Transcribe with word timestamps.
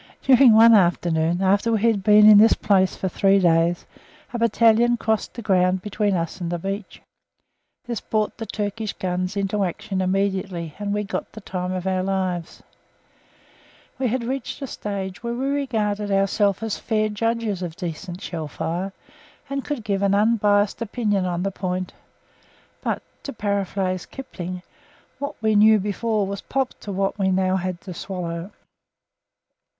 During 0.23 0.53
one 0.53 0.73
afternoon, 0.73 1.43
after 1.43 1.71
we 1.71 1.83
had 1.83 2.01
been 2.01 2.27
in 2.27 2.39
this 2.39 2.53
place 2.55 2.95
for 2.95 3.07
three 3.07 3.37
days, 3.37 3.85
a 4.33 4.39
battalion 4.39 4.97
crossed 4.97 5.35
the 5.35 5.43
ground 5.43 5.83
between 5.83 6.15
us 6.15 6.41
and 6.41 6.51
the 6.51 6.57
beach. 6.57 7.03
This 7.85 8.01
brought 8.01 8.35
the 8.37 8.47
Turkish 8.47 8.93
guns 8.93 9.37
into 9.37 9.63
action 9.63 10.01
immediately, 10.01 10.73
and 10.79 10.91
we 10.91 11.03
got 11.03 11.31
the 11.33 11.41
time 11.41 11.71
of 11.71 11.85
our 11.85 12.01
lives. 12.01 12.63
We 13.99 14.07
had 14.07 14.23
reached 14.23 14.59
a 14.63 14.65
stage 14.65 15.21
when 15.21 15.37
we 15.37 15.45
regarded 15.45 16.09
ourselves 16.09 16.63
as 16.63 16.79
fair 16.79 17.07
judges 17.07 17.61
of 17.61 17.75
decent 17.75 18.21
shell 18.21 18.47
fire, 18.47 18.93
and 19.51 19.63
could 19.63 19.83
give 19.83 20.01
an 20.01 20.15
unbiassed 20.15 20.81
opinion 20.81 21.25
on 21.27 21.43
the 21.43 21.51
point, 21.51 21.93
but 22.81 23.03
to 23.21 23.31
paraphrase 23.31 24.07
Kipling 24.07 24.63
what 25.19 25.35
we 25.43 25.53
knew 25.53 25.77
before 25.77 26.25
was 26.25 26.41
"Pop" 26.41 26.73
to 26.79 26.91
what 26.91 27.19
we 27.19 27.29
now 27.29 27.55
had 27.57 27.79
to 27.81 27.93
swallow. 27.93 28.49